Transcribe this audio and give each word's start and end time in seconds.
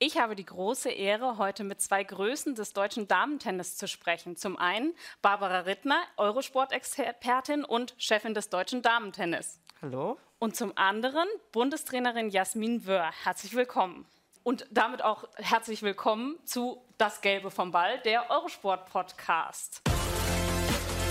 Ich 0.00 0.16
habe 0.16 0.36
die 0.36 0.44
große 0.44 0.90
Ehre, 0.90 1.38
heute 1.38 1.64
mit 1.64 1.80
zwei 1.80 2.04
Größen 2.04 2.54
des 2.54 2.72
deutschen 2.72 3.08
Damentennis 3.08 3.76
zu 3.76 3.88
sprechen. 3.88 4.36
Zum 4.36 4.56
einen 4.56 4.94
Barbara 5.22 5.60
Rittner, 5.60 6.00
Eurosport-Expertin 6.16 7.64
und 7.64 7.96
Chefin 7.98 8.32
des 8.32 8.48
deutschen 8.48 8.80
Damentennis. 8.80 9.58
Hallo. 9.82 10.16
Und 10.38 10.54
zum 10.54 10.72
anderen 10.76 11.26
Bundestrainerin 11.50 12.30
Jasmin 12.30 12.86
Wöhr. 12.86 13.10
Herzlich 13.24 13.56
willkommen. 13.56 14.06
Und 14.44 14.68
damit 14.70 15.02
auch 15.02 15.24
herzlich 15.34 15.82
willkommen 15.82 16.38
zu 16.44 16.80
Das 16.96 17.20
Gelbe 17.20 17.50
vom 17.50 17.72
Ball, 17.72 17.98
der 18.02 18.30
Eurosport-Podcast. 18.30 19.82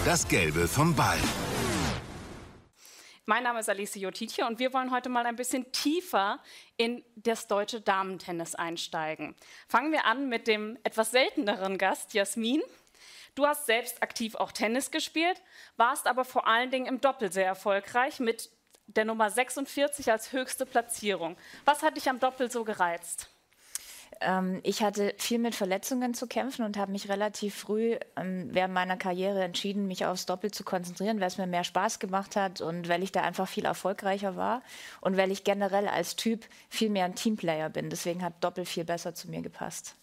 Das 0.06 0.26
Gelbe 0.30 0.66
vom 0.70 0.96
Ball. 0.96 1.20
Mein 3.30 3.44
Name 3.44 3.60
ist 3.60 3.68
Alice 3.68 3.96
Jotitje 3.96 4.46
und 4.48 4.58
wir 4.58 4.72
wollen 4.72 4.90
heute 4.90 5.10
mal 5.10 5.26
ein 5.26 5.36
bisschen 5.36 5.70
tiefer 5.74 6.40
in 6.78 7.04
das 7.18 7.50
deutsche 7.50 7.82
Damentennis 7.82 8.56
einsteigen. 8.56 9.36
Fangen 9.68 9.92
wir 9.92 10.06
an 10.06 10.30
mit 10.30 10.48
dem 10.48 10.78
etwas 10.84 11.12
selteneren 11.12 11.78
Gast, 11.78 12.14
Jasmin. 12.14 12.62
Du 13.36 13.46
hast 13.46 13.66
selbst 13.66 14.02
aktiv 14.02 14.36
auch 14.36 14.54
Tennis 14.54 14.92
gespielt, 14.92 15.42
warst 15.76 16.08
aber 16.08 16.24
vor 16.24 16.48
allen 16.48 16.72
Dingen 16.72 16.86
im 16.86 17.02
Doppel 17.02 17.30
sehr 17.30 17.46
erfolgreich 17.46 18.22
mit 18.22 18.50
der 18.86 19.04
Nummer 19.04 19.30
46 19.30 20.10
als 20.10 20.32
höchste 20.32 20.66
Platzierung. 20.66 21.36
Was 21.66 21.84
hat 21.84 21.98
dich 21.98 22.10
am 22.10 22.22
Doppel 22.22 22.50
so 22.50 22.64
gereizt? 22.64 23.30
Ähm, 24.22 24.60
ich 24.64 24.82
hatte 24.82 25.14
viel 25.18 25.40
mit 25.40 25.56
Verletzungen 25.56 26.14
zu 26.14 26.28
kämpfen 26.28 26.64
und 26.64 26.78
habe 26.78 26.92
mich 26.92 27.10
relativ 27.10 27.56
früh 27.56 27.98
ähm, 28.16 28.50
während 28.52 28.74
meiner 28.74 28.98
Karriere 28.98 29.44
entschieden, 29.44 29.88
mich 29.88 30.06
aufs 30.06 30.26
Doppel 30.26 30.52
zu 30.52 30.64
konzentrieren, 30.64 31.20
weil 31.20 31.28
es 31.28 31.38
mir 31.38 31.48
mehr 31.48 31.64
Spaß 31.64 32.00
gemacht 32.00 32.36
hat 32.36 32.62
und 32.62 32.90
weil 32.90 33.04
ich 33.04 33.12
da 33.12 33.22
einfach 33.22 33.48
viel 33.48 33.66
erfolgreicher 33.66 34.36
war 34.36 34.62
und 35.02 35.18
weil 35.18 35.32
ich 35.32 35.44
generell 35.44 35.88
als 35.88 36.16
Typ 36.16 36.46
viel 36.70 36.90
mehr 36.90 37.06
ein 37.06 37.16
Teamplayer 37.16 37.70
bin. 37.70 37.90
Deswegen 37.90 38.24
hat 38.24 38.34
Doppel 38.42 38.66
viel 38.66 38.86
besser 38.86 39.14
zu 39.14 39.30
mir 39.30 39.42
gepasst. 39.42 39.96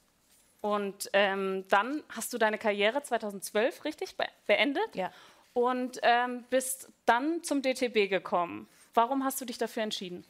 Und 0.61 1.11
ähm, 1.13 1.65
dann 1.69 2.03
hast 2.09 2.33
du 2.33 2.39
deine 2.39 2.57
Karriere 2.57 3.03
2012 3.03 3.85
richtig 3.85 4.17
be 4.17 4.25
beendet 4.47 4.95
ja. 4.95 5.13
und 5.53 6.01
ähm, 6.03 6.45
bist 6.49 6.89
dann 7.05 7.43
zum 7.43 7.61
DTB 7.61 8.09
gekommen. 8.09 8.67
Warum 8.95 9.25
hast 9.25 9.41
du 9.41 9.45
dich 9.45 9.59
dafür 9.59 9.83
entschieden? 9.83 10.25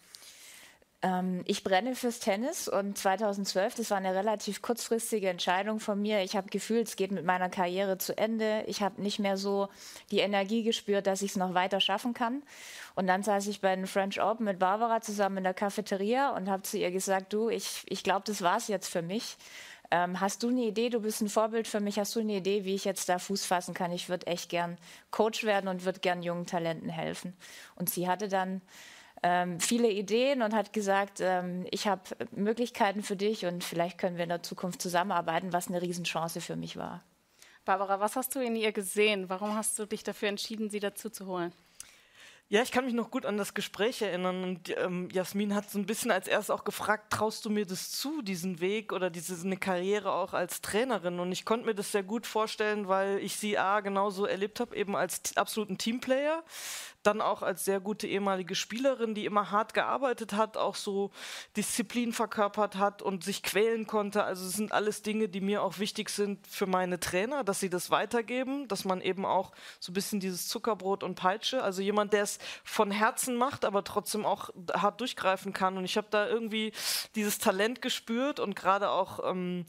Ähm, 1.04 1.42
ich 1.44 1.62
brenne 1.62 1.94
fürs 1.94 2.18
Tennis 2.18 2.66
und 2.66 2.96
2012, 2.96 3.74
das 3.74 3.90
war 3.90 3.98
eine 3.98 4.14
relativ 4.14 4.62
kurzfristige 4.62 5.28
Entscheidung 5.28 5.78
von 5.78 6.00
mir. 6.00 6.22
Ich 6.22 6.34
habe 6.34 6.48
gefühlt, 6.48 6.88
es 6.88 6.96
geht 6.96 7.12
mit 7.12 7.26
meiner 7.26 7.50
Karriere 7.50 7.98
zu 7.98 8.16
Ende. 8.16 8.64
Ich 8.68 8.80
habe 8.80 9.02
nicht 9.02 9.18
mehr 9.18 9.36
so 9.36 9.68
die 10.10 10.20
Energie 10.20 10.62
gespürt, 10.62 11.06
dass 11.06 11.20
ich 11.20 11.32
es 11.32 11.36
noch 11.36 11.52
weiter 11.52 11.80
schaffen 11.80 12.14
kann. 12.14 12.42
Und 12.94 13.06
dann 13.06 13.22
saß 13.22 13.48
ich 13.48 13.60
bei 13.60 13.76
den 13.76 13.86
French 13.86 14.22
Open 14.22 14.46
mit 14.46 14.58
Barbara 14.58 15.02
zusammen 15.02 15.38
in 15.38 15.44
der 15.44 15.52
Cafeteria 15.52 16.30
und 16.30 16.48
habe 16.48 16.62
zu 16.62 16.78
ihr 16.78 16.90
gesagt, 16.90 17.34
du, 17.34 17.50
ich, 17.50 17.82
ich 17.86 18.02
glaube, 18.02 18.22
das 18.24 18.40
war 18.40 18.56
es 18.56 18.68
jetzt 18.68 18.88
für 18.88 19.02
mich. 19.02 19.36
Ähm, 19.90 20.20
hast 20.20 20.42
du 20.42 20.48
eine 20.48 20.62
Idee, 20.62 20.88
du 20.88 21.00
bist 21.00 21.20
ein 21.20 21.28
Vorbild 21.28 21.68
für 21.68 21.80
mich, 21.80 21.98
hast 21.98 22.16
du 22.16 22.20
eine 22.20 22.36
Idee, 22.36 22.64
wie 22.64 22.74
ich 22.74 22.86
jetzt 22.86 23.10
da 23.10 23.18
Fuß 23.18 23.44
fassen 23.44 23.74
kann? 23.74 23.92
Ich 23.92 24.08
würde 24.08 24.26
echt 24.26 24.48
gern 24.48 24.78
Coach 25.10 25.44
werden 25.44 25.68
und 25.68 25.84
würde 25.84 26.00
gern 26.00 26.22
jungen 26.22 26.46
Talenten 26.46 26.88
helfen. 26.88 27.36
Und 27.76 27.90
sie 27.90 28.08
hatte 28.08 28.28
dann 28.28 28.62
ähm, 29.26 29.58
viele 29.58 29.90
Ideen 29.90 30.42
und 30.42 30.52
hat 30.52 30.74
gesagt, 30.74 31.20
ähm, 31.20 31.66
ich 31.70 31.88
habe 31.88 32.02
Möglichkeiten 32.30 33.02
für 33.02 33.16
dich 33.16 33.46
und 33.46 33.64
vielleicht 33.64 33.96
können 33.96 34.16
wir 34.16 34.24
in 34.24 34.28
der 34.28 34.42
Zukunft 34.42 34.82
zusammenarbeiten, 34.82 35.54
was 35.54 35.68
eine 35.68 35.80
Riesenchance 35.80 36.42
für 36.42 36.56
mich 36.56 36.76
war. 36.76 37.02
Barbara, 37.64 38.00
was 38.00 38.16
hast 38.16 38.34
du 38.34 38.40
in 38.40 38.54
ihr 38.54 38.72
gesehen? 38.72 39.30
Warum 39.30 39.54
hast 39.54 39.78
du 39.78 39.86
dich 39.86 40.02
dafür 40.02 40.28
entschieden, 40.28 40.68
sie 40.68 40.78
dazu 40.78 41.08
zu 41.08 41.24
holen? 41.24 41.54
Ja, 42.48 42.60
ich 42.62 42.70
kann 42.70 42.84
mich 42.84 42.92
noch 42.92 43.10
gut 43.10 43.24
an 43.24 43.38
das 43.38 43.54
Gespräch 43.54 44.02
erinnern 44.02 44.44
und 44.44 44.76
ähm, 44.76 45.08
Jasmin 45.10 45.54
hat 45.54 45.70
so 45.70 45.78
ein 45.78 45.86
bisschen 45.86 46.10
als 46.10 46.28
erstes 46.28 46.50
auch 46.50 46.64
gefragt, 46.64 47.10
traust 47.10 47.46
du 47.46 47.50
mir 47.50 47.64
das 47.64 47.90
zu, 47.92 48.20
diesen 48.20 48.60
Weg 48.60 48.92
oder 48.92 49.08
diese 49.08 49.42
eine 49.42 49.56
Karriere 49.56 50.12
auch 50.12 50.34
als 50.34 50.60
Trainerin? 50.60 51.18
Und 51.18 51.32
ich 51.32 51.46
konnte 51.46 51.64
mir 51.64 51.74
das 51.74 51.90
sehr 51.90 52.02
gut 52.02 52.26
vorstellen, 52.26 52.86
weil 52.86 53.18
ich 53.20 53.36
sie 53.36 53.56
A 53.56 53.80
genauso 53.80 54.26
erlebt 54.26 54.60
habe, 54.60 54.76
eben 54.76 54.94
als 54.94 55.34
absoluten 55.38 55.78
Teamplayer, 55.78 56.44
dann 57.06 57.20
auch 57.20 57.42
als 57.42 57.64
sehr 57.64 57.80
gute 57.80 58.06
ehemalige 58.06 58.54
Spielerin, 58.54 59.14
die 59.14 59.24
immer 59.26 59.50
hart 59.50 59.74
gearbeitet 59.74 60.32
hat, 60.32 60.56
auch 60.56 60.74
so 60.74 61.10
Disziplin 61.56 62.12
verkörpert 62.12 62.76
hat 62.76 63.02
und 63.02 63.24
sich 63.24 63.42
quälen 63.42 63.86
konnte. 63.86 64.24
Also 64.24 64.46
es 64.46 64.54
sind 64.54 64.72
alles 64.72 65.02
Dinge, 65.02 65.28
die 65.28 65.40
mir 65.40 65.62
auch 65.62 65.78
wichtig 65.78 66.10
sind 66.10 66.46
für 66.46 66.66
meine 66.66 66.98
Trainer, 66.98 67.44
dass 67.44 67.60
sie 67.60 67.70
das 67.70 67.90
weitergeben, 67.90 68.68
dass 68.68 68.84
man 68.84 69.00
eben 69.00 69.24
auch 69.26 69.52
so 69.80 69.92
ein 69.92 69.94
bisschen 69.94 70.20
dieses 70.20 70.48
Zuckerbrot 70.48 71.02
und 71.02 71.14
Peitsche, 71.14 71.62
also 71.62 71.82
jemand, 71.82 72.12
der 72.12 72.22
es 72.22 72.38
von 72.64 72.90
Herzen 72.90 73.36
macht, 73.36 73.64
aber 73.64 73.84
trotzdem 73.84 74.24
auch 74.24 74.50
hart 74.72 75.00
durchgreifen 75.00 75.52
kann. 75.52 75.76
Und 75.76 75.84
ich 75.84 75.96
habe 75.96 76.08
da 76.10 76.26
irgendwie 76.26 76.72
dieses 77.14 77.38
Talent 77.38 77.82
gespürt 77.82 78.40
und 78.40 78.56
gerade 78.56 78.90
auch 78.90 79.20
ähm, 79.30 79.66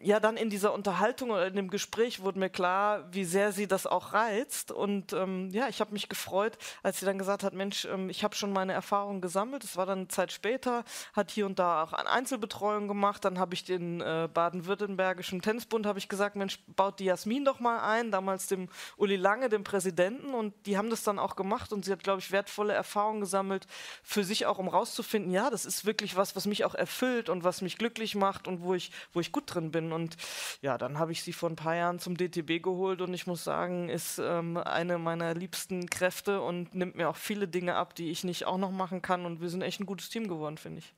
ja, 0.00 0.20
dann 0.20 0.36
in 0.36 0.48
dieser 0.48 0.72
Unterhaltung 0.72 1.30
oder 1.30 1.46
in 1.46 1.56
dem 1.56 1.68
Gespräch 1.68 2.20
wurde 2.20 2.38
mir 2.38 2.48
klar, 2.48 3.12
wie 3.12 3.24
sehr 3.24 3.52
sie 3.52 3.66
das 3.66 3.86
auch 3.86 4.14
reizt. 4.14 4.72
Und 4.72 5.12
ähm, 5.12 5.50
ja, 5.50 5.68
ich 5.68 5.80
habe 5.80 5.92
mich 5.92 6.08
gefreut, 6.08 6.56
als 6.82 7.00
sie 7.00 7.06
dann 7.06 7.18
gesagt 7.18 7.42
hat, 7.42 7.52
Mensch, 7.52 7.84
ähm, 7.84 8.08
ich 8.08 8.24
habe 8.24 8.34
schon 8.34 8.52
meine 8.52 8.72
Erfahrungen 8.72 9.20
gesammelt. 9.20 9.64
Das 9.64 9.76
war 9.76 9.84
dann 9.84 9.98
eine 9.98 10.08
Zeit 10.08 10.32
später, 10.32 10.84
hat 11.12 11.30
hier 11.30 11.46
und 11.46 11.58
da 11.58 11.82
auch 11.82 11.92
eine 11.92 12.08
Einzelbetreuung 12.08 12.88
gemacht. 12.88 13.24
Dann 13.24 13.38
habe 13.38 13.54
ich 13.54 13.64
den 13.64 14.00
äh, 14.00 14.28
baden-württembergischen 14.32 15.42
Tennisbund, 15.42 15.84
habe 15.84 15.98
ich 15.98 16.08
gesagt, 16.08 16.36
Mensch, 16.36 16.58
baut 16.74 16.98
die 16.98 17.04
Jasmin 17.04 17.44
doch 17.44 17.60
mal 17.60 17.80
ein, 17.80 18.10
damals 18.10 18.46
dem 18.46 18.68
Uli 18.96 19.16
Lange, 19.16 19.50
dem 19.50 19.64
Präsidenten. 19.64 20.32
Und 20.32 20.54
die 20.66 20.78
haben 20.78 20.88
das 20.88 21.02
dann 21.04 21.18
auch 21.18 21.36
gemacht. 21.36 21.72
Und 21.72 21.84
sie 21.84 21.92
hat, 21.92 22.02
glaube 22.02 22.20
ich, 22.20 22.32
wertvolle 22.32 22.72
Erfahrungen 22.72 23.20
gesammelt, 23.20 23.66
für 24.02 24.24
sich 24.24 24.46
auch, 24.46 24.58
um 24.58 24.68
rauszufinden, 24.68 25.32
ja, 25.32 25.50
das 25.50 25.66
ist 25.66 25.84
wirklich 25.84 26.16
was, 26.16 26.34
was 26.34 26.46
mich 26.46 26.64
auch 26.64 26.74
erfüllt 26.74 27.28
und 27.28 27.44
was 27.44 27.60
mich 27.60 27.76
glücklich 27.78 28.14
macht 28.14 28.48
und 28.48 28.62
wo 28.62 28.74
ich, 28.74 28.90
wo 29.12 29.20
ich 29.20 29.32
gut 29.32 29.44
drin 29.46 29.70
bin 29.70 29.81
bin. 29.82 29.92
Und 29.92 30.16
ja, 30.60 30.78
dann 30.78 30.98
habe 30.98 31.12
ich 31.12 31.22
sie 31.22 31.32
vor 31.32 31.50
ein 31.50 31.56
paar 31.56 31.74
Jahren 31.74 31.98
zum 31.98 32.16
DTB 32.16 32.62
geholt 32.62 33.00
und 33.00 33.12
ich 33.14 33.26
muss 33.26 33.44
sagen, 33.44 33.88
ist 33.88 34.18
ähm, 34.18 34.56
eine 34.56 34.98
meiner 34.98 35.34
liebsten 35.34 35.88
Kräfte 35.90 36.40
und 36.40 36.74
nimmt 36.74 36.96
mir 36.96 37.08
auch 37.08 37.16
viele 37.16 37.48
Dinge 37.48 37.74
ab, 37.74 37.94
die 37.94 38.10
ich 38.10 38.24
nicht 38.24 38.46
auch 38.46 38.58
noch 38.58 38.70
machen 38.70 39.02
kann. 39.02 39.26
Und 39.26 39.40
wir 39.40 39.48
sind 39.48 39.62
echt 39.62 39.80
ein 39.80 39.86
gutes 39.86 40.08
Team 40.08 40.28
geworden, 40.28 40.58
finde 40.58 40.78
ich. 40.78 40.94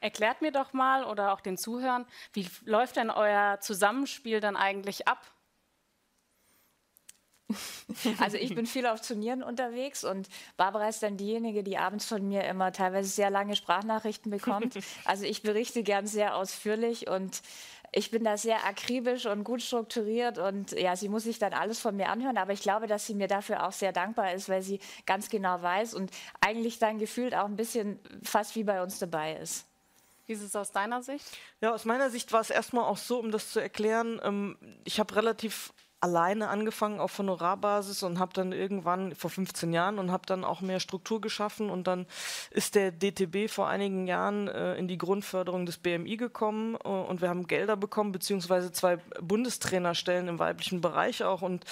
Erklärt 0.00 0.42
mir 0.42 0.52
doch 0.52 0.72
mal 0.72 1.04
oder 1.04 1.32
auch 1.32 1.40
den 1.40 1.56
Zuhörern, 1.56 2.06
wie 2.32 2.48
läuft 2.64 2.96
denn 2.96 3.10
euer 3.10 3.58
Zusammenspiel 3.60 4.40
dann 4.40 4.56
eigentlich 4.56 5.08
ab? 5.08 5.18
Also 8.18 8.36
ich 8.36 8.54
bin 8.54 8.66
viel 8.66 8.86
auf 8.86 9.00
Turnieren 9.00 9.42
unterwegs 9.42 10.04
und 10.04 10.28
Barbara 10.56 10.88
ist 10.88 11.02
dann 11.02 11.16
diejenige, 11.16 11.62
die 11.62 11.78
abends 11.78 12.06
von 12.06 12.26
mir 12.26 12.44
immer 12.44 12.72
teilweise 12.72 13.08
sehr 13.08 13.30
lange 13.30 13.56
Sprachnachrichten 13.56 14.30
bekommt. 14.30 14.78
Also 15.04 15.24
ich 15.24 15.42
berichte 15.42 15.82
gern 15.82 16.06
sehr 16.06 16.36
ausführlich 16.36 17.08
und 17.08 17.40
ich 17.92 18.10
bin 18.10 18.24
da 18.24 18.36
sehr 18.36 18.64
akribisch 18.66 19.26
und 19.26 19.44
gut 19.44 19.62
strukturiert 19.62 20.38
und 20.38 20.72
ja, 20.72 20.96
sie 20.96 21.08
muss 21.08 21.24
sich 21.24 21.38
dann 21.38 21.52
alles 21.52 21.80
von 21.80 21.96
mir 21.96 22.08
anhören, 22.08 22.38
aber 22.38 22.52
ich 22.52 22.60
glaube, 22.60 22.86
dass 22.86 23.06
sie 23.06 23.14
mir 23.14 23.28
dafür 23.28 23.66
auch 23.66 23.72
sehr 23.72 23.92
dankbar 23.92 24.34
ist, 24.34 24.48
weil 24.48 24.62
sie 24.62 24.80
ganz 25.06 25.28
genau 25.30 25.62
weiß 25.62 25.94
und 25.94 26.10
eigentlich 26.40 26.78
dann 26.78 26.98
gefühlt 26.98 27.34
auch 27.34 27.46
ein 27.46 27.56
bisschen 27.56 27.98
fast 28.22 28.54
wie 28.56 28.64
bei 28.64 28.82
uns 28.82 28.98
dabei 28.98 29.36
ist. 29.36 29.66
Wie 30.26 30.34
ist 30.34 30.42
es 30.42 30.54
aus 30.54 30.72
deiner 30.72 31.02
Sicht? 31.02 31.24
Ja, 31.62 31.72
aus 31.72 31.86
meiner 31.86 32.10
Sicht 32.10 32.32
war 32.32 32.42
es 32.42 32.50
erstmal 32.50 32.84
auch 32.84 32.98
so, 32.98 33.18
um 33.18 33.30
das 33.30 33.50
zu 33.50 33.60
erklären, 33.60 34.20
ähm, 34.22 34.58
ich 34.84 35.00
habe 35.00 35.16
relativ 35.16 35.72
alleine 36.00 36.48
angefangen 36.48 37.00
auf 37.00 37.18
Honorarbasis 37.18 38.04
und 38.04 38.20
habe 38.20 38.32
dann 38.32 38.52
irgendwann 38.52 39.14
vor 39.16 39.30
15 39.30 39.72
Jahren 39.72 39.98
und 39.98 40.12
habe 40.12 40.26
dann 40.26 40.44
auch 40.44 40.60
mehr 40.60 40.78
Struktur 40.78 41.20
geschaffen 41.20 41.70
und 41.70 41.88
dann 41.88 42.06
ist 42.50 42.76
der 42.76 42.92
DTB 42.92 43.50
vor 43.50 43.68
einigen 43.68 44.06
Jahren 44.06 44.46
äh, 44.46 44.76
in 44.76 44.86
die 44.86 44.98
Grundförderung 44.98 45.66
des 45.66 45.78
BMI 45.78 46.16
gekommen 46.16 46.76
äh, 46.84 46.88
und 46.88 47.20
wir 47.20 47.28
haben 47.28 47.48
Gelder 47.48 47.76
bekommen 47.76 48.12
beziehungsweise 48.12 48.70
zwei 48.70 48.98
Bundestrainerstellen 49.20 50.28
im 50.28 50.38
weiblichen 50.38 50.80
Bereich 50.80 51.24
auch 51.24 51.42
und 51.42 51.64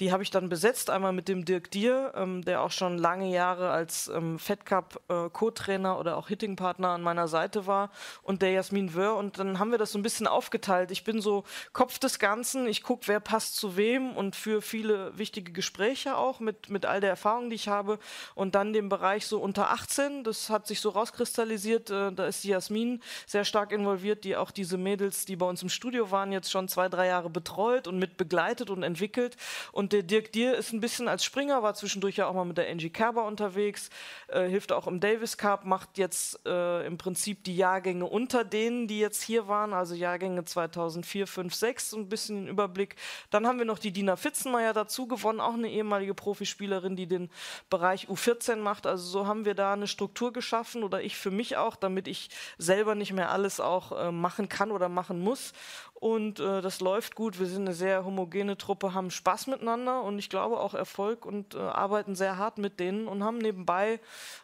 die 0.00 0.12
habe 0.12 0.22
ich 0.22 0.30
dann 0.30 0.48
besetzt 0.48 0.88
einmal 0.88 1.12
mit 1.12 1.28
dem 1.28 1.44
Dirk 1.44 1.70
Dier, 1.70 2.12
ähm, 2.16 2.42
der 2.42 2.62
auch 2.62 2.72
schon 2.72 2.96
lange 2.96 3.30
Jahre 3.30 3.70
als 3.70 4.08
ähm, 4.08 4.38
Fed 4.38 4.64
Cup 4.64 5.00
äh, 5.08 5.28
Co-Trainer 5.28 5.98
oder 5.98 6.16
auch 6.16 6.28
Hitting-Partner 6.28 6.88
an 6.88 7.02
meiner 7.02 7.28
Seite 7.28 7.66
war 7.66 7.90
und 8.22 8.40
der 8.40 8.52
Jasmin 8.52 8.94
Wöhr 8.94 9.16
und 9.16 9.38
dann 9.38 9.58
haben 9.58 9.72
wir 9.72 9.78
das 9.78 9.92
so 9.92 9.98
ein 9.98 10.02
bisschen 10.02 10.26
aufgeteilt. 10.26 10.90
Ich 10.90 11.04
bin 11.04 11.20
so 11.20 11.44
Kopf 11.74 11.98
des 11.98 12.18
Ganzen, 12.18 12.66
ich 12.66 12.82
gucke, 12.82 13.08
wer 13.08 13.20
passt 13.20 13.56
zu 13.56 13.73
wem 13.76 14.16
und 14.16 14.36
für 14.36 14.62
viele 14.62 15.16
wichtige 15.18 15.52
Gespräche 15.52 16.16
auch 16.16 16.40
mit, 16.40 16.68
mit 16.68 16.86
all 16.86 17.00
der 17.00 17.10
Erfahrung, 17.10 17.50
die 17.50 17.56
ich 17.56 17.68
habe. 17.68 17.98
Und 18.34 18.54
dann 18.54 18.72
den 18.72 18.88
Bereich 18.88 19.26
so 19.26 19.40
unter 19.40 19.70
18, 19.70 20.24
das 20.24 20.50
hat 20.50 20.66
sich 20.66 20.80
so 20.80 20.90
rauskristallisiert. 20.90 21.90
Äh, 21.90 22.12
da 22.12 22.26
ist 22.26 22.44
die 22.44 22.48
Jasmin 22.48 23.02
sehr 23.26 23.44
stark 23.44 23.72
involviert, 23.72 24.24
die 24.24 24.36
auch 24.36 24.50
diese 24.50 24.78
Mädels, 24.78 25.24
die 25.24 25.36
bei 25.36 25.46
uns 25.46 25.62
im 25.62 25.68
Studio 25.68 26.10
waren, 26.10 26.32
jetzt 26.32 26.50
schon 26.50 26.68
zwei, 26.68 26.88
drei 26.88 27.06
Jahre 27.06 27.30
betreut 27.30 27.88
und 27.88 27.98
mit 27.98 28.16
begleitet 28.16 28.70
und 28.70 28.82
entwickelt. 28.82 29.36
Und 29.72 29.92
der 29.92 30.02
Dirk 30.02 30.32
Dier 30.32 30.54
ist 30.54 30.72
ein 30.72 30.80
bisschen 30.80 31.08
als 31.08 31.24
Springer, 31.24 31.62
war 31.62 31.74
zwischendurch 31.74 32.16
ja 32.16 32.26
auch 32.26 32.34
mal 32.34 32.44
mit 32.44 32.58
der 32.58 32.68
Angie 32.70 32.90
Kerber 32.90 33.26
unterwegs, 33.26 33.90
äh, 34.28 34.48
hilft 34.48 34.72
auch 34.72 34.86
im 34.86 35.00
Davis 35.00 35.36
Cup, 35.36 35.64
macht 35.64 35.98
jetzt 35.98 36.40
äh, 36.46 36.86
im 36.86 36.98
Prinzip 36.98 37.44
die 37.44 37.56
Jahrgänge 37.56 38.06
unter 38.06 38.44
denen, 38.44 38.86
die 38.86 39.00
jetzt 39.00 39.22
hier 39.22 39.48
waren, 39.48 39.72
also 39.72 39.94
Jahrgänge 39.94 40.44
2004, 40.44 41.26
5, 41.26 41.54
6, 41.54 41.90
so 41.90 41.96
ein 41.96 42.08
bisschen 42.08 42.36
den 42.36 42.48
Überblick. 42.48 42.96
Dann 43.30 43.46
haben 43.46 43.58
wir 43.58 43.63
wir 43.64 43.72
noch 43.72 43.78
die 43.78 43.92
Dina 43.92 44.16
Fitzenmeier 44.16 44.72
dazu 44.72 45.06
gewonnen, 45.06 45.40
auch 45.40 45.54
eine 45.54 45.70
ehemalige 45.70 46.14
Profispielerin, 46.14 46.96
die 46.96 47.06
den 47.06 47.30
Bereich 47.70 48.08
U14 48.08 48.56
macht. 48.56 48.86
Also 48.86 49.04
so 49.06 49.26
haben 49.26 49.44
wir 49.44 49.54
da 49.54 49.72
eine 49.72 49.86
Struktur 49.86 50.32
geschaffen 50.32 50.84
oder 50.84 51.02
ich 51.02 51.16
für 51.16 51.30
mich 51.30 51.56
auch, 51.56 51.76
damit 51.76 52.06
ich 52.06 52.28
selber 52.58 52.94
nicht 52.94 53.12
mehr 53.12 53.30
alles 53.30 53.60
auch 53.60 53.92
äh, 53.92 54.12
machen 54.12 54.48
kann 54.48 54.70
oder 54.70 54.88
machen 54.88 55.20
muss 55.20 55.52
und 55.94 56.40
äh, 56.40 56.60
das 56.60 56.80
läuft 56.80 57.14
gut. 57.14 57.38
Wir 57.38 57.46
sind 57.46 57.62
eine 57.62 57.74
sehr 57.74 58.04
homogene 58.04 58.58
Truppe, 58.58 58.94
haben 58.94 59.10
Spaß 59.10 59.46
miteinander 59.46 60.02
und 60.02 60.18
ich 60.18 60.28
glaube 60.28 60.58
auch 60.58 60.74
Erfolg 60.74 61.24
und 61.24 61.54
äh, 61.54 61.58
arbeiten 61.58 62.14
sehr 62.14 62.36
hart 62.36 62.58
mit 62.58 62.80
denen 62.80 63.08
und 63.08 63.22
haben 63.24 63.38
nebenbei 63.38 64.00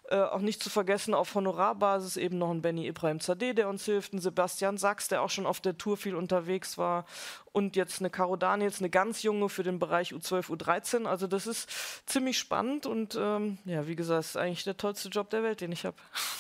äh, 0.09 0.17
auch 0.17 0.41
nicht 0.41 0.63
zu 0.63 0.71
vergessen 0.71 1.13
auf 1.13 1.35
Honorarbasis 1.35 2.17
eben 2.17 2.39
noch 2.39 2.51
einen 2.51 2.63
Benny 2.63 2.87
Ibrahim 2.87 3.21
Zadeh, 3.21 3.53
der 3.53 3.69
uns 3.69 3.85
hilft, 3.85 4.13
einen 4.13 4.23
Sebastian 4.23 4.79
Sachs, 4.79 5.09
der 5.09 5.23
auch 5.23 5.31
schon 5.31 5.45
auf 5.45 5.61
der 5.61 5.77
Tour 5.77 5.97
viel 5.97 6.15
unterwegs 6.15 6.79
war 6.79 7.05
und 7.53 7.77
jetzt 7.77 8.01
eine 8.01 8.11
Caro 8.11 8.37
Daniels, 8.37 8.79
eine 8.79 8.91
ganz 8.91 9.23
junge 9.23 9.49
für 9.49 9.65
den 9.65 9.79
Bereich 9.79 10.13
U12, 10.13 10.51
U13. 10.51 11.05
Also 11.05 11.27
das 11.27 11.47
ist 11.47 11.69
ziemlich 12.07 12.39
spannend 12.39 12.87
und 12.87 13.19
ähm, 13.21 13.59
ja, 13.65 13.87
wie 13.87 13.97
gesagt, 13.97 14.21
ist 14.21 14.37
eigentlich 14.37 14.65
der 14.65 14.77
tollste 14.77 15.09
Job 15.09 15.31
der 15.31 15.43
Welt, 15.43 15.61
den 15.61 15.73
ich 15.73 15.85
habe. 15.85 15.97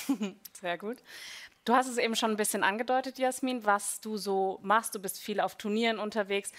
Sehr 0.61 0.79
gut. 0.79 0.99
Du 1.65 1.75
hast 1.75 1.89
es 1.89 1.99
eben 1.99 2.17
schon 2.17 2.31
ein 2.31 2.37
bisschen 2.37 2.65
angedeutet, 2.65 3.19
Jasmin, 3.19 3.65
was 3.65 4.01
du 4.01 4.17
so 4.17 4.59
machst. 4.63 4.95
Du 4.95 4.99
bist 4.99 5.19
viel 5.19 5.41
auf 5.41 5.57
Turnieren 5.57 5.99
unterwegs. 5.99 6.53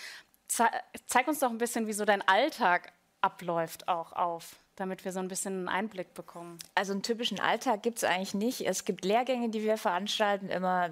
Ze 0.47 0.65
zeig 1.07 1.27
uns 1.27 1.39
doch 1.39 1.49
ein 1.49 1.57
bisschen, 1.57 1.87
wie 1.87 1.93
so 1.93 2.05
dein 2.05 2.21
Alltag 2.27 2.93
abläuft 3.21 3.87
auch 3.87 4.13
auf 4.13 4.55
damit 4.81 5.05
wir 5.05 5.11
so 5.11 5.19
ein 5.19 5.27
bisschen 5.27 5.53
einen 5.53 5.69
Einblick 5.69 6.13
bekommen? 6.15 6.57
Also 6.73 6.93
einen 6.93 7.03
typischen 7.03 7.39
Alltag 7.39 7.83
gibt 7.83 7.99
es 7.99 8.03
eigentlich 8.03 8.33
nicht. 8.33 8.61
Es 8.61 8.83
gibt 8.83 9.05
Lehrgänge, 9.05 9.49
die 9.49 9.63
wir 9.63 9.77
veranstalten, 9.77 10.49
immer 10.49 10.89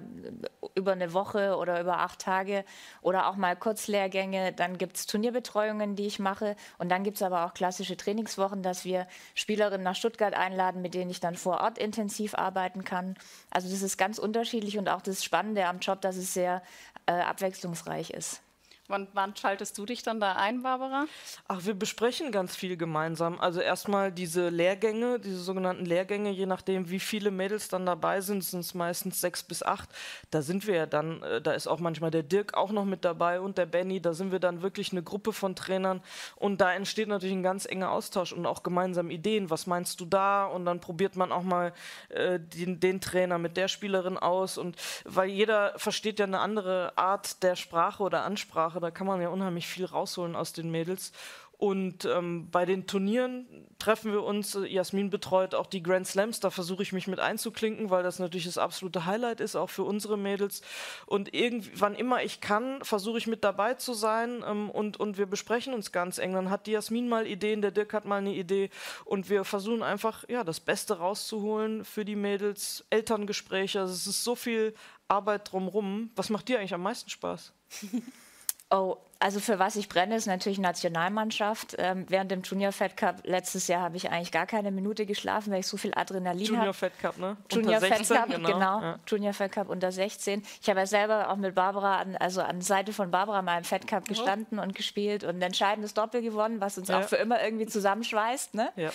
über 0.76 0.92
eine 0.92 1.12
Woche 1.12 1.56
oder 1.56 1.80
über 1.80 1.98
acht 1.98 2.20
Tage 2.20 2.64
oder 3.02 3.28
auch 3.28 3.36
mal 3.36 3.56
Kurzlehrgänge. 3.56 4.52
Dann 4.52 4.78
gibt 4.78 4.96
es 4.96 5.06
Turnierbetreuungen, 5.06 5.96
die 5.96 6.06
ich 6.06 6.20
mache. 6.20 6.56
Und 6.78 6.88
dann 6.90 7.02
gibt 7.02 7.16
es 7.16 7.22
aber 7.22 7.44
auch 7.44 7.52
klassische 7.52 7.96
Trainingswochen, 7.96 8.62
dass 8.62 8.84
wir 8.84 9.08
Spielerinnen 9.34 9.82
nach 9.82 9.96
Stuttgart 9.96 10.34
einladen, 10.34 10.82
mit 10.82 10.94
denen 10.94 11.10
ich 11.10 11.20
dann 11.20 11.34
vor 11.34 11.60
Ort 11.60 11.76
intensiv 11.76 12.34
arbeiten 12.34 12.84
kann. 12.84 13.16
Also 13.50 13.68
das 13.68 13.82
ist 13.82 13.98
ganz 13.98 14.18
unterschiedlich 14.18 14.78
und 14.78 14.88
auch 14.88 15.02
das 15.02 15.24
Spannende 15.24 15.66
am 15.66 15.80
Job, 15.80 16.00
dass 16.00 16.16
es 16.16 16.32
sehr 16.32 16.62
äh, 17.06 17.12
abwechslungsreich 17.12 18.10
ist. 18.10 18.40
Wann, 18.90 19.06
wann, 19.12 19.36
schaltest 19.36 19.78
du 19.78 19.86
dich 19.86 20.02
dann 20.02 20.18
da 20.18 20.32
ein, 20.32 20.62
Barbara? 20.62 21.06
Ach, 21.46 21.60
wir 21.64 21.74
besprechen 21.74 22.32
ganz 22.32 22.56
viel 22.56 22.76
gemeinsam. 22.76 23.38
Also 23.38 23.60
erstmal 23.60 24.10
diese 24.10 24.48
Lehrgänge, 24.48 25.20
diese 25.20 25.38
sogenannten 25.38 25.86
Lehrgänge, 25.86 26.30
je 26.30 26.46
nachdem, 26.46 26.90
wie 26.90 26.98
viele 26.98 27.30
Mädels 27.30 27.68
dann 27.68 27.86
dabei 27.86 28.20
sind, 28.20 28.42
sind 28.42 28.60
es 28.60 28.74
meistens 28.74 29.20
sechs 29.20 29.44
bis 29.44 29.62
acht. 29.62 29.88
Da 30.32 30.42
sind 30.42 30.66
wir 30.66 30.74
ja 30.74 30.86
dann, 30.86 31.22
äh, 31.22 31.40
da 31.40 31.52
ist 31.52 31.68
auch 31.68 31.78
manchmal 31.78 32.10
der 32.10 32.24
Dirk 32.24 32.54
auch 32.54 32.72
noch 32.72 32.84
mit 32.84 33.04
dabei 33.04 33.40
und 33.40 33.58
der 33.58 33.66
Benny. 33.66 34.02
Da 34.02 34.12
sind 34.12 34.32
wir 34.32 34.40
dann 34.40 34.60
wirklich 34.60 34.90
eine 34.90 35.04
Gruppe 35.04 35.32
von 35.32 35.54
Trainern 35.54 36.02
und 36.34 36.60
da 36.60 36.72
entsteht 36.72 37.06
natürlich 37.06 37.36
ein 37.36 37.44
ganz 37.44 37.66
enger 37.66 37.92
Austausch 37.92 38.32
und 38.32 38.44
auch 38.44 38.64
gemeinsam 38.64 39.10
Ideen. 39.10 39.50
Was 39.50 39.68
meinst 39.68 40.00
du 40.00 40.04
da? 40.04 40.46
Und 40.46 40.64
dann 40.64 40.80
probiert 40.80 41.14
man 41.14 41.30
auch 41.30 41.44
mal 41.44 41.72
äh, 42.08 42.40
den, 42.40 42.80
den 42.80 43.00
Trainer 43.00 43.38
mit 43.38 43.56
der 43.56 43.68
Spielerin 43.68 44.18
aus 44.18 44.58
und 44.58 44.74
weil 45.04 45.28
jeder 45.28 45.78
versteht 45.78 46.18
ja 46.18 46.26
eine 46.26 46.40
andere 46.40 46.98
Art 46.98 47.44
der 47.44 47.54
Sprache 47.54 48.02
oder 48.02 48.24
Ansprache 48.24 48.79
da 48.80 48.90
kann 48.90 49.06
man 49.06 49.20
ja 49.20 49.28
unheimlich 49.28 49.66
viel 49.66 49.84
rausholen 49.84 50.36
aus 50.36 50.52
den 50.52 50.70
Mädels. 50.70 51.12
Und 51.60 52.06
ähm, 52.06 52.48
bei 52.50 52.64
den 52.64 52.86
Turnieren 52.86 53.46
treffen 53.78 54.12
wir 54.12 54.22
uns, 54.22 54.58
Jasmin 54.66 55.10
betreut 55.10 55.54
auch 55.54 55.66
die 55.66 55.82
Grand 55.82 56.06
Slams, 56.06 56.40
da 56.40 56.48
versuche 56.48 56.82
ich 56.82 56.94
mich 56.94 57.06
mit 57.06 57.20
einzuklinken, 57.20 57.90
weil 57.90 58.02
das 58.02 58.18
natürlich 58.18 58.46
das 58.46 58.56
absolute 58.56 59.04
Highlight 59.04 59.40
ist, 59.40 59.56
auch 59.56 59.68
für 59.68 59.82
unsere 59.82 60.16
Mädels. 60.16 60.62
Und 61.04 61.34
irgendwann 61.34 61.94
immer 61.94 62.22
ich 62.22 62.40
kann, 62.40 62.82
versuche 62.82 63.18
ich 63.18 63.26
mit 63.26 63.44
dabei 63.44 63.74
zu 63.74 63.92
sein 63.92 64.42
ähm, 64.48 64.70
und, 64.70 64.98
und 64.98 65.18
wir 65.18 65.26
besprechen 65.26 65.74
uns 65.74 65.92
ganz 65.92 66.16
eng. 66.16 66.32
Dann 66.32 66.48
hat 66.48 66.66
die 66.66 66.70
Jasmin 66.70 67.10
mal 67.10 67.26
Ideen, 67.26 67.60
der 67.60 67.72
Dirk 67.72 67.92
hat 67.92 68.06
mal 68.06 68.16
eine 68.16 68.32
Idee 68.34 68.70
und 69.04 69.28
wir 69.28 69.44
versuchen 69.44 69.82
einfach, 69.82 70.24
ja, 70.30 70.44
das 70.44 70.60
Beste 70.60 70.96
rauszuholen 70.96 71.84
für 71.84 72.06
die 72.06 72.16
Mädels, 72.16 72.86
Elterngespräche, 72.88 73.80
also 73.80 73.92
es 73.92 74.06
ist 74.06 74.24
so 74.24 74.34
viel 74.34 74.72
Arbeit 75.08 75.52
drumrum. 75.52 76.10
Was 76.16 76.30
macht 76.30 76.48
dir 76.48 76.58
eigentlich 76.58 76.72
am 76.72 76.82
meisten 76.82 77.10
Spaß? 77.10 77.52
Oh, 78.70 78.96
also 79.22 79.38
für 79.38 79.58
was 79.58 79.76
ich 79.76 79.90
brenne, 79.90 80.16
ist 80.16 80.26
natürlich 80.26 80.58
Nationalmannschaft. 80.58 81.76
Ähm, 81.78 82.06
während 82.08 82.30
dem 82.30 82.40
Junior 82.40 82.72
Fed 82.72 82.96
Cup 82.96 83.20
letztes 83.24 83.68
Jahr 83.68 83.82
habe 83.82 83.98
ich 83.98 84.10
eigentlich 84.10 84.32
gar 84.32 84.46
keine 84.46 84.70
Minute 84.70 85.04
geschlafen, 85.04 85.52
weil 85.52 85.60
ich 85.60 85.66
so 85.66 85.76
viel 85.76 85.92
Adrenalin 85.94 86.46
habe. 86.46 86.56
Junior 86.56 86.72
Fed 86.72 86.98
Cup, 86.98 87.18
ne? 87.18 87.36
Junior 87.52 87.80
Fed 87.80 88.08
Cup, 88.08 88.28
genau. 88.28 88.48
genau 88.48 88.80
ja. 88.80 88.98
Junior 89.06 89.34
Fed 89.34 89.52
Cup 89.52 89.68
unter 89.68 89.92
16. 89.92 90.42
Ich 90.62 90.70
habe 90.70 90.80
ja 90.80 90.86
selber 90.86 91.30
auch 91.30 91.36
mit 91.36 91.54
Barbara, 91.54 91.98
an, 91.98 92.16
also 92.16 92.40
an 92.40 92.62
Seite 92.62 92.94
von 92.94 93.10
Barbara 93.10 93.42
mal 93.42 93.58
im 93.58 93.64
Fed 93.64 93.86
Cup 93.86 94.08
gestanden 94.08 94.58
oh. 94.58 94.62
und 94.62 94.74
gespielt 94.74 95.22
und 95.22 95.36
ein 95.36 95.42
entscheidendes 95.42 95.92
Doppel 95.92 96.22
gewonnen, 96.22 96.62
was 96.62 96.78
uns 96.78 96.88
ja. 96.88 97.00
auch 97.00 97.04
für 97.04 97.16
immer 97.16 97.44
irgendwie 97.44 97.66
zusammenschweißt. 97.66 98.54
Ne? 98.54 98.72
Ja. 98.76 98.90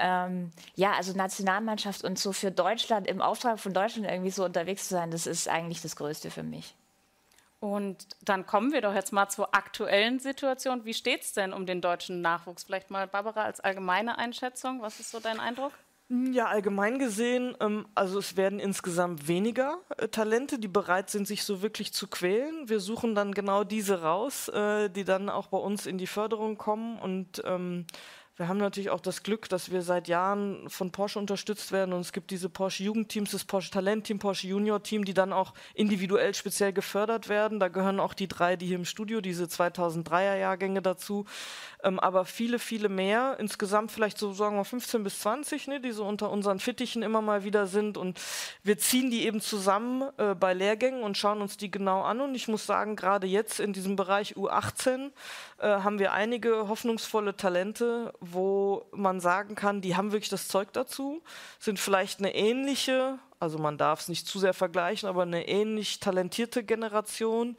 Ähm, 0.00 0.50
ja, 0.74 0.94
also 0.94 1.12
Nationalmannschaft 1.12 2.02
und 2.02 2.18
so 2.18 2.32
für 2.32 2.50
Deutschland, 2.50 3.06
im 3.06 3.20
Auftrag 3.20 3.60
von 3.60 3.72
Deutschland 3.72 4.10
irgendwie 4.10 4.30
so 4.30 4.44
unterwegs 4.44 4.88
zu 4.88 4.94
sein, 4.94 5.12
das 5.12 5.28
ist 5.28 5.48
eigentlich 5.48 5.82
das 5.82 5.94
Größte 5.94 6.32
für 6.32 6.42
mich. 6.42 6.74
Und 7.62 8.08
dann 8.24 8.44
kommen 8.44 8.72
wir 8.72 8.80
doch 8.80 8.92
jetzt 8.92 9.12
mal 9.12 9.28
zur 9.28 9.54
aktuellen 9.54 10.18
Situation. 10.18 10.84
Wie 10.84 10.94
steht 10.94 11.22
es 11.22 11.32
denn 11.32 11.52
um 11.52 11.64
den 11.64 11.80
deutschen 11.80 12.20
Nachwuchs? 12.20 12.64
Vielleicht 12.64 12.90
mal, 12.90 13.06
Barbara, 13.06 13.44
als 13.44 13.60
allgemeine 13.60 14.18
Einschätzung. 14.18 14.82
Was 14.82 14.98
ist 14.98 15.12
so 15.12 15.20
dein 15.20 15.38
Eindruck? 15.38 15.70
Ja, 16.08 16.46
allgemein 16.46 16.98
gesehen, 16.98 17.56
ähm, 17.60 17.86
also 17.94 18.18
es 18.18 18.36
werden 18.36 18.58
insgesamt 18.58 19.28
weniger 19.28 19.78
äh, 19.96 20.08
Talente, 20.08 20.58
die 20.58 20.66
bereit 20.66 21.08
sind, 21.08 21.28
sich 21.28 21.44
so 21.44 21.62
wirklich 21.62 21.92
zu 21.94 22.08
quälen. 22.08 22.68
Wir 22.68 22.80
suchen 22.80 23.14
dann 23.14 23.32
genau 23.32 23.62
diese 23.62 24.02
raus, 24.02 24.48
äh, 24.48 24.90
die 24.90 25.04
dann 25.04 25.30
auch 25.30 25.46
bei 25.46 25.58
uns 25.58 25.86
in 25.86 25.98
die 25.98 26.08
Förderung 26.08 26.58
kommen 26.58 26.98
und 26.98 27.42
ähm, 27.46 27.86
wir 28.36 28.48
haben 28.48 28.56
natürlich 28.56 28.88
auch 28.88 29.00
das 29.00 29.22
Glück, 29.22 29.50
dass 29.50 29.70
wir 29.70 29.82
seit 29.82 30.08
Jahren 30.08 30.66
von 30.70 30.90
Porsche 30.90 31.18
unterstützt 31.18 31.70
werden 31.70 31.92
und 31.92 32.00
es 32.00 32.12
gibt 32.12 32.30
diese 32.30 32.48
Porsche 32.48 32.82
Jugendteams, 32.82 33.30
das 33.30 33.44
Porsche 33.44 33.70
Talentteam, 33.70 34.18
Porsche 34.18 34.46
Junior 34.46 34.82
Team, 34.82 35.04
die 35.04 35.12
dann 35.12 35.34
auch 35.34 35.52
individuell 35.74 36.32
speziell 36.32 36.72
gefördert 36.72 37.28
werden. 37.28 37.60
Da 37.60 37.68
gehören 37.68 38.00
auch 38.00 38.14
die 38.14 38.28
drei, 38.28 38.56
die 38.56 38.66
hier 38.66 38.76
im 38.76 38.86
Studio, 38.86 39.20
diese 39.20 39.44
2003er 39.44 40.36
Jahrgänge 40.36 40.80
dazu, 40.80 41.26
ähm, 41.82 42.00
aber 42.00 42.24
viele, 42.24 42.58
viele 42.58 42.88
mehr. 42.88 43.36
Insgesamt 43.38 43.92
vielleicht 43.92 44.16
so 44.16 44.32
sagen 44.32 44.56
wir 44.56 44.64
15 44.64 45.04
bis 45.04 45.20
20, 45.20 45.68
ne, 45.68 45.80
die 45.80 45.92
so 45.92 46.06
unter 46.06 46.30
unseren 46.30 46.58
Fittichen 46.58 47.02
immer 47.02 47.20
mal 47.20 47.44
wieder 47.44 47.66
sind 47.66 47.98
und 47.98 48.18
wir 48.62 48.78
ziehen 48.78 49.10
die 49.10 49.26
eben 49.26 49.42
zusammen 49.42 50.08
äh, 50.16 50.34
bei 50.34 50.54
Lehrgängen 50.54 51.02
und 51.02 51.18
schauen 51.18 51.42
uns 51.42 51.58
die 51.58 51.70
genau 51.70 52.00
an 52.00 52.22
und 52.22 52.34
ich 52.34 52.48
muss 52.48 52.64
sagen, 52.64 52.96
gerade 52.96 53.26
jetzt 53.26 53.60
in 53.60 53.74
diesem 53.74 53.94
Bereich 53.96 54.36
U18 54.36 55.10
äh, 55.58 55.66
haben 55.66 55.98
wir 55.98 56.12
einige 56.12 56.68
hoffnungsvolle 56.68 57.36
Talente, 57.36 58.14
wo 58.32 58.86
man 58.92 59.20
sagen 59.20 59.54
kann, 59.54 59.80
die 59.80 59.96
haben 59.96 60.12
wirklich 60.12 60.28
das 60.28 60.48
Zeug 60.48 60.72
dazu, 60.72 61.22
sind 61.58 61.78
vielleicht 61.78 62.18
eine 62.18 62.34
ähnliche, 62.34 63.18
also 63.38 63.58
man 63.58 63.78
darf 63.78 64.00
es 64.00 64.08
nicht 64.08 64.26
zu 64.26 64.38
sehr 64.38 64.54
vergleichen, 64.54 65.08
aber 65.08 65.22
eine 65.22 65.48
ähnlich 65.48 66.00
talentierte 66.00 66.64
Generation, 66.64 67.56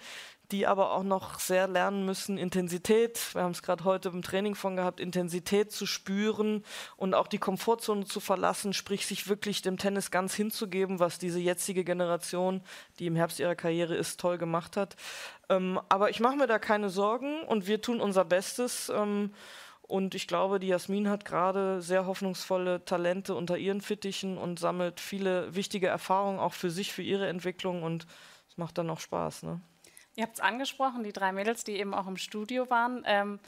die 0.54 0.68
aber 0.68 0.92
auch 0.92 1.04
noch 1.04 1.40
sehr 1.40 1.68
lernen 1.68 2.06
müssen, 2.06 2.38
Intensität, 2.38 3.34
wir 3.34 3.42
haben 3.42 3.54
es 3.54 3.64
gerade 3.64 3.86
heute 3.86 4.10
im 4.10 4.22
Training 4.22 4.54
von 4.54 4.76
gehabt, 4.76 5.00
Intensität 5.00 5.72
zu 5.72 5.88
spüren 5.88 6.64
und 6.96 7.16
auch 7.16 7.28
die 7.28 7.40
Komfortzone 7.40 8.06
zu 8.06 8.20
verlassen, 8.20 8.74
sprich 8.74 9.08
sich 9.08 9.28
wirklich 9.28 9.64
dem 9.64 9.78
Tennis 9.78 10.12
ganz 10.12 10.36
hinzugeben, 10.36 11.00
was 11.00 11.18
diese 11.18 11.40
jetzige 11.40 11.84
Generation, 11.84 12.62
die 13.00 13.08
im 13.08 13.16
Herbst 13.16 13.40
ihrer 13.40 13.56
Karriere 13.56 13.96
ist, 13.96 14.20
toll 14.20 14.38
gemacht 14.38 14.78
hat. 14.78 14.96
Ähm, 15.50 15.80
aber 15.90 16.12
ich 16.12 16.20
mache 16.20 16.36
mir 16.36 16.48
da 16.48 16.60
keine 16.60 16.90
Sorgen 16.90 17.42
und 17.44 17.66
wir 17.66 17.82
tun 17.82 18.00
unser 18.00 18.24
Bestes. 18.24 18.92
Ähm, 18.96 19.34
und 19.94 20.16
ich 20.16 20.28
glaube, 20.28 20.60
die 20.60 20.70
Jasmin 20.70 21.08
hat 21.08 21.24
gerade 21.24 21.80
sehr 21.80 22.08
hoffnungsvolle 22.08 22.84
Talente 22.84 23.36
unter 23.36 23.60
ihren 23.60 23.80
Fittichen 23.80 24.40
und 24.40 24.58
sammelt 24.58 25.00
viele 25.00 25.54
wichtige 25.54 25.86
Erfahrungen 25.86 26.40
auch 26.40 26.54
für 26.54 26.72
sich, 26.72 26.92
für 26.92 27.04
ihre 27.04 27.28
Entwicklung. 27.28 27.84
Und 27.84 28.08
es 28.50 28.58
macht 28.58 28.80
dann 28.80 28.90
auch 28.90 29.00
Spaß. 29.00 29.44
Ne? 29.44 29.62
Ihr 30.16 30.24
habt 30.24 30.34
es 30.34 30.40
angesprochen, 30.40 31.04
die 31.04 31.14
drei 31.14 31.32
Mädels, 31.32 31.64
die 31.64 31.74
eben 31.74 31.94
auch 31.94 32.08
im 32.08 32.18
Studio 32.18 32.72
waren. 32.72 33.04
Ähm, 33.06 33.40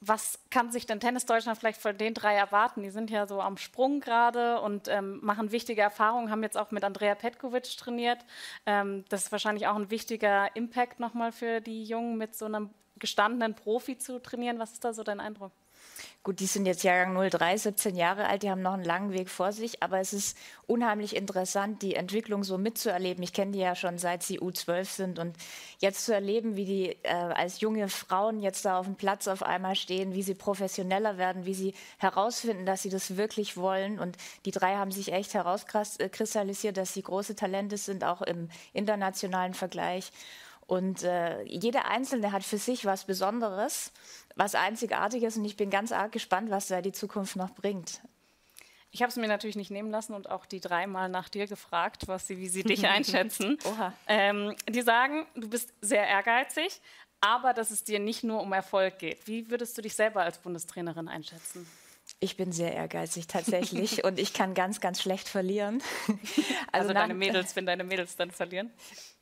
was 0.00 0.40
kann 0.50 0.72
sich 0.72 0.86
denn 0.86 0.98
Tennis 0.98 1.24
Deutschland 1.24 1.56
vielleicht 1.56 1.80
von 1.80 1.96
den 1.96 2.14
drei 2.14 2.34
erwarten? 2.34 2.82
Die 2.82 2.90
sind 2.90 3.08
ja 3.08 3.28
so 3.28 3.40
am 3.40 3.56
Sprung 3.56 4.00
gerade 4.00 4.60
und 4.62 4.88
ähm, 4.88 5.20
machen 5.22 5.52
wichtige 5.52 5.82
Erfahrungen, 5.82 6.32
haben 6.32 6.42
jetzt 6.42 6.58
auch 6.58 6.72
mit 6.72 6.82
Andrea 6.82 7.14
Petkovic 7.14 7.76
trainiert. 7.76 8.24
Ähm, 8.66 9.04
das 9.08 9.22
ist 9.22 9.30
wahrscheinlich 9.30 9.68
auch 9.68 9.76
ein 9.76 9.88
wichtiger 9.92 10.48
Impact 10.56 10.98
nochmal 10.98 11.30
für 11.30 11.60
die 11.60 11.84
Jungen, 11.84 12.18
mit 12.18 12.34
so 12.34 12.46
einem 12.46 12.70
gestandenen 12.98 13.54
Profi 13.54 13.98
zu 13.98 14.20
trainieren. 14.20 14.58
Was 14.58 14.72
ist 14.72 14.84
da 14.84 14.92
so 14.92 15.04
dein 15.04 15.20
Eindruck? 15.20 15.52
Gut, 16.26 16.40
die 16.40 16.46
sind 16.46 16.66
jetzt 16.66 16.82
Jahrgang 16.82 17.14
03, 17.30 17.56
17 17.56 17.94
Jahre 17.94 18.26
alt, 18.26 18.42
die 18.42 18.50
haben 18.50 18.60
noch 18.60 18.72
einen 18.72 18.82
langen 18.82 19.12
Weg 19.12 19.30
vor 19.30 19.52
sich, 19.52 19.80
aber 19.84 20.00
es 20.00 20.12
ist 20.12 20.36
unheimlich 20.66 21.14
interessant, 21.14 21.82
die 21.82 21.94
Entwicklung 21.94 22.42
so 22.42 22.58
mitzuerleben. 22.58 23.22
Ich 23.22 23.32
kenne 23.32 23.52
die 23.52 23.60
ja 23.60 23.76
schon 23.76 23.96
seit 23.96 24.24
sie 24.24 24.40
U12 24.40 24.84
sind 24.86 25.18
und 25.20 25.36
jetzt 25.78 26.04
zu 26.04 26.12
erleben, 26.12 26.56
wie 26.56 26.64
die 26.64 26.88
äh, 27.04 27.12
als 27.12 27.60
junge 27.60 27.88
Frauen 27.88 28.40
jetzt 28.40 28.64
da 28.64 28.76
auf 28.80 28.86
dem 28.86 28.96
Platz 28.96 29.28
auf 29.28 29.44
einmal 29.44 29.76
stehen, 29.76 30.14
wie 30.14 30.24
sie 30.24 30.34
professioneller 30.34 31.16
werden, 31.16 31.46
wie 31.46 31.54
sie 31.54 31.74
herausfinden, 31.98 32.66
dass 32.66 32.82
sie 32.82 32.90
das 32.90 33.16
wirklich 33.16 33.56
wollen. 33.56 34.00
Und 34.00 34.16
die 34.46 34.50
drei 34.50 34.74
haben 34.74 34.90
sich 34.90 35.12
echt 35.12 35.32
herauskristallisiert, 35.32 36.76
dass 36.76 36.92
sie 36.92 37.02
große 37.02 37.36
Talente 37.36 37.76
sind, 37.76 38.02
auch 38.02 38.22
im 38.22 38.48
internationalen 38.72 39.54
Vergleich. 39.54 40.10
Und 40.66 41.04
äh, 41.04 41.42
jeder 41.44 41.86
Einzelne 41.86 42.32
hat 42.32 42.42
für 42.42 42.58
sich 42.58 42.84
was 42.84 43.04
Besonderes, 43.04 43.92
was 44.34 44.54
Einzigartiges. 44.54 45.36
Und 45.36 45.44
ich 45.44 45.56
bin 45.56 45.70
ganz 45.70 45.92
arg 45.92 46.12
gespannt, 46.12 46.50
was 46.50 46.68
da 46.68 46.82
die 46.82 46.92
Zukunft 46.92 47.36
noch 47.36 47.50
bringt. 47.50 48.00
Ich 48.90 49.02
habe 49.02 49.10
es 49.10 49.16
mir 49.16 49.28
natürlich 49.28 49.56
nicht 49.56 49.70
nehmen 49.70 49.90
lassen 49.90 50.14
und 50.14 50.30
auch 50.30 50.46
die 50.46 50.60
dreimal 50.60 51.08
nach 51.08 51.28
dir 51.28 51.46
gefragt, 51.46 52.08
was 52.08 52.26
sie, 52.26 52.38
wie 52.38 52.48
sie 52.48 52.62
dich 52.62 52.86
einschätzen. 52.88 53.58
Ähm, 54.08 54.56
die 54.68 54.82
sagen, 54.82 55.26
du 55.34 55.48
bist 55.48 55.72
sehr 55.80 56.06
ehrgeizig, 56.06 56.80
aber 57.20 57.52
dass 57.52 57.70
es 57.70 57.84
dir 57.84 57.98
nicht 57.98 58.24
nur 58.24 58.40
um 58.40 58.52
Erfolg 58.52 58.98
geht. 58.98 59.26
Wie 59.26 59.50
würdest 59.50 59.76
du 59.76 59.82
dich 59.82 59.94
selber 59.94 60.22
als 60.22 60.38
Bundestrainerin 60.38 61.08
einschätzen? 61.08 61.66
Ich 62.20 62.36
bin 62.36 62.52
sehr 62.52 62.72
ehrgeizig 62.72 63.26
tatsächlich 63.26 64.04
und 64.04 64.18
ich 64.18 64.32
kann 64.32 64.54
ganz, 64.54 64.80
ganz 64.80 65.02
schlecht 65.02 65.28
verlieren. 65.28 65.82
Also, 66.72 66.88
also 66.88 66.94
deine 66.94 67.14
Mädels, 67.14 67.54
wenn 67.54 67.66
deine 67.66 67.84
Mädels 67.84 68.16
dann 68.16 68.30
verlieren? 68.30 68.72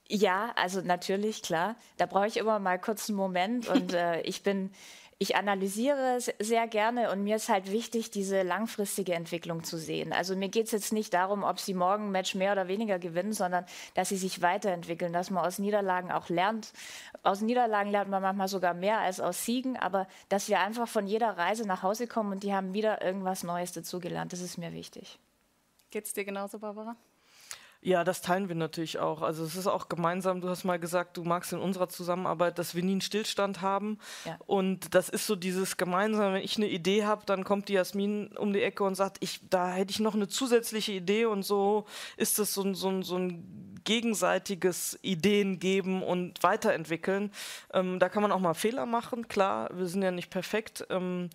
Ja, 0.08 0.52
also 0.56 0.80
natürlich, 0.80 1.42
klar. 1.42 1.76
Da 1.96 2.06
brauche 2.06 2.26
ich 2.26 2.37
immer 2.37 2.58
mal 2.58 2.78
kurz 2.78 3.08
einen 3.08 3.16
Moment 3.16 3.68
und 3.75 3.94
äh, 3.94 4.20
ich 4.23 4.42
bin 4.42 4.70
ich 5.18 5.37
analysiere 5.37 6.18
sehr 6.38 6.66
gerne 6.66 7.11
und 7.11 7.23
mir 7.23 7.37
ist 7.37 7.49
halt 7.49 7.70
wichtig, 7.70 8.11
diese 8.11 8.42
langfristige 8.42 9.14
Entwicklung 9.14 9.62
zu 9.64 9.78
sehen. 9.78 10.12
Also 10.12 10.37
mir 10.37 10.49
geht 10.49 10.66
es 10.66 10.73
jetzt 10.73 10.92
nicht 10.92 11.14
darum, 11.14 11.44
ob 11.44 11.61
sie 11.61 11.75
morgen 11.75 12.06
ein 12.06 12.11
Match 12.11 12.34
mehr 12.34 12.52
oder 12.52 12.68
weniger 12.68 12.99
gewinnen, 12.99 13.32
sondern 13.32 13.64
dass 13.94 14.08
sie 14.08 14.16
sich 14.16 14.42
weiterentwickeln, 14.42 15.12
dass 15.12 15.30
man 15.30 15.44
aus 15.44 15.58
Niederlagen 15.58 16.11
auch 16.11 16.28
lernt. 16.28 16.73
Aus 17.23 17.40
Niederlagen 17.40 17.90
lernt 17.90 18.11
man 18.11 18.23
manchmal 18.23 18.49
sogar 18.49 18.75
mehr 18.75 18.99
als 18.99 19.20
aus 19.20 19.44
Siegen, 19.44 19.76
aber 19.76 20.08
dass 20.28 20.49
wir 20.49 20.61
einfach 20.61 20.88
von 20.88 21.06
jeder 21.06 21.38
Reise 21.38 21.66
nach 21.66 21.82
Hause 21.82 22.06
kommen 22.06 22.32
und 22.32 22.42
die 22.42 22.52
haben 22.52 22.75
wieder 22.75 23.00
irgendwas 23.02 23.44
Neues 23.44 23.73
dazugelernt, 23.73 24.32
das 24.32 24.40
ist 24.40 24.58
mir 24.58 24.73
wichtig. 24.73 25.18
Geht 25.90 26.06
es 26.06 26.12
dir 26.12 26.25
genauso, 26.25 26.58
Barbara? 26.58 26.96
Ja, 27.86 28.02
das 28.02 28.22
teilen 28.22 28.48
wir 28.48 28.54
natürlich 28.54 28.98
auch. 28.98 29.20
Also 29.20 29.44
es 29.44 29.56
ist 29.56 29.66
auch 29.66 29.90
gemeinsam, 29.90 30.40
du 30.40 30.48
hast 30.48 30.64
mal 30.64 30.78
gesagt, 30.78 31.18
du 31.18 31.22
magst 31.22 31.52
in 31.52 31.58
unserer 31.58 31.90
Zusammenarbeit, 31.90 32.58
dass 32.58 32.74
wir 32.74 32.82
nie 32.82 32.92
einen 32.92 33.00
Stillstand 33.02 33.60
haben. 33.60 33.98
Ja. 34.24 34.38
Und 34.46 34.94
das 34.94 35.10
ist 35.10 35.26
so 35.26 35.36
dieses 35.36 35.76
gemeinsame, 35.76 36.36
wenn 36.36 36.42
ich 36.42 36.56
eine 36.56 36.66
Idee 36.66 37.04
habe, 37.04 37.26
dann 37.26 37.44
kommt 37.44 37.68
die 37.68 37.74
Jasmin 37.74 38.28
um 38.38 38.54
die 38.54 38.62
Ecke 38.62 38.84
und 38.84 38.94
sagt, 38.94 39.18
ich, 39.20 39.40
da 39.50 39.70
hätte 39.70 39.90
ich 39.90 40.00
noch 40.00 40.14
eine 40.14 40.28
zusätzliche 40.28 40.92
Idee 40.92 41.26
und 41.26 41.42
so 41.42 41.84
ist 42.16 42.38
es 42.38 42.54
so, 42.54 42.72
so, 42.72 43.02
so 43.02 43.18
ein 43.18 43.74
gegenseitiges 43.84 44.98
Ideen 45.02 45.58
geben 45.58 46.02
und 46.02 46.42
weiterentwickeln. 46.42 47.32
Ähm, 47.74 47.98
da 47.98 48.08
kann 48.08 48.22
man 48.22 48.32
auch 48.32 48.40
mal 48.40 48.54
Fehler 48.54 48.86
machen, 48.86 49.28
klar, 49.28 49.68
wir 49.74 49.88
sind 49.88 50.00
ja 50.00 50.10
nicht 50.10 50.30
perfekt. 50.30 50.86
Ähm, 50.88 51.28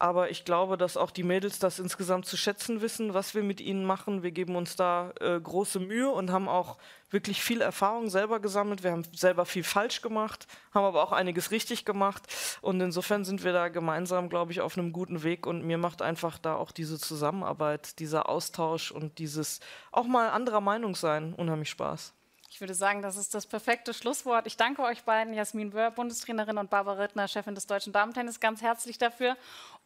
aber 0.00 0.30
ich 0.30 0.46
glaube, 0.46 0.78
dass 0.78 0.96
auch 0.96 1.10
die 1.10 1.22
Mädels 1.22 1.58
das 1.58 1.78
insgesamt 1.78 2.24
zu 2.24 2.38
schätzen 2.38 2.80
wissen, 2.80 3.12
was 3.12 3.34
wir 3.34 3.42
mit 3.42 3.60
ihnen 3.60 3.84
machen. 3.84 4.22
Wir 4.22 4.30
geben 4.30 4.56
uns 4.56 4.74
da 4.74 5.12
äh, 5.20 5.38
große 5.38 5.78
Mühe 5.78 6.10
und 6.10 6.30
haben 6.32 6.48
auch 6.48 6.78
wirklich 7.10 7.42
viel 7.42 7.60
Erfahrung 7.60 8.08
selber 8.08 8.40
gesammelt. 8.40 8.82
Wir 8.82 8.92
haben 8.92 9.02
selber 9.12 9.44
viel 9.44 9.62
falsch 9.62 10.00
gemacht, 10.00 10.46
haben 10.72 10.84
aber 10.84 11.02
auch 11.02 11.12
einiges 11.12 11.50
richtig 11.50 11.84
gemacht. 11.84 12.22
Und 12.62 12.80
insofern 12.80 13.26
sind 13.26 13.44
wir 13.44 13.52
da 13.52 13.68
gemeinsam, 13.68 14.30
glaube 14.30 14.52
ich, 14.52 14.62
auf 14.62 14.78
einem 14.78 14.92
guten 14.92 15.22
Weg. 15.22 15.46
Und 15.46 15.66
mir 15.66 15.76
macht 15.76 16.00
einfach 16.00 16.38
da 16.38 16.54
auch 16.54 16.72
diese 16.72 16.98
Zusammenarbeit, 16.98 17.98
dieser 17.98 18.26
Austausch 18.26 18.92
und 18.92 19.18
dieses 19.18 19.60
auch 19.92 20.06
mal 20.06 20.30
anderer 20.30 20.62
Meinung 20.62 20.94
sein 20.94 21.34
unheimlich 21.34 21.68
Spaß. 21.68 22.14
Ich 22.52 22.60
würde 22.60 22.74
sagen, 22.74 23.00
das 23.00 23.16
ist 23.16 23.32
das 23.32 23.46
perfekte 23.46 23.94
Schlusswort. 23.94 24.44
Ich 24.48 24.56
danke 24.56 24.82
euch 24.82 25.04
beiden, 25.04 25.32
Jasmin 25.32 25.72
Wöhr, 25.72 25.92
Bundestrainerin 25.92 26.58
und 26.58 26.68
Barbara 26.68 27.00
Rittner, 27.00 27.28
Chefin 27.28 27.54
des 27.54 27.68
Deutschen 27.68 27.92
Damen-Tennis, 27.92 28.40
ganz 28.40 28.60
herzlich 28.60 28.98
dafür. 28.98 29.36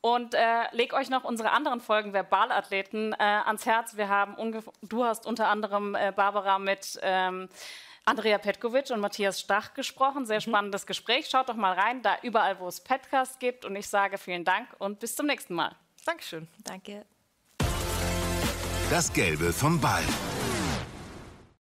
Und 0.00 0.33
äh, 0.33 0.40
leg 0.73 0.94
euch 0.94 1.11
noch 1.11 1.25
unsere 1.25 1.50
anderen 1.50 1.83
Folgen 1.83 2.12
Verbalathleten 2.12 3.12
äh, 3.12 3.23
ans 3.23 3.66
Herz. 3.66 3.99
Wir 3.99 4.09
haben 4.09 4.64
du 4.80 5.04
hast 5.04 5.26
unter 5.26 5.49
anderem 5.49 5.94
äh, 5.94 6.11
Barbara 6.16 6.59
mit 6.59 6.99
ähm, 7.02 7.50
Andrea 8.06 8.38
Petkovic 8.38 8.90
und 8.90 9.00
Matthias 9.00 9.40
Stach 9.40 9.75
gesprochen. 9.75 10.25
Sehr 10.25 10.38
mhm. 10.38 10.50
spannendes 10.50 10.87
Gespräch. 10.87 11.28
Schaut 11.28 11.50
doch 11.50 11.56
mal 11.56 11.75
rein, 11.75 12.00
da 12.00 12.16
überall, 12.23 12.59
wo 12.61 12.66
es 12.66 12.80
Podcasts 12.80 13.38
gibt. 13.38 13.66
Und 13.66 13.76
ich 13.76 13.88
sage 13.88 14.16
vielen 14.16 14.44
Dank 14.44 14.68
und 14.78 15.00
bis 15.00 15.14
zum 15.14 15.26
nächsten 15.26 15.54
Mal. 15.54 15.76
Dankeschön. 16.06 16.49
Danke. 16.64 17.04
Das 18.88 19.12
Gelbe 19.12 19.52
vom 19.52 19.78
Ball. 19.78 20.04